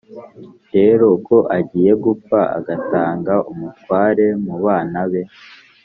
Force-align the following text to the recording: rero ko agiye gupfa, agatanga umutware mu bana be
rero 0.75 1.07
ko 1.27 1.37
agiye 1.57 1.91
gupfa, 2.03 2.39
agatanga 2.57 3.33
umutware 3.51 4.25
mu 4.43 4.55
bana 4.63 5.01
be 5.11 5.21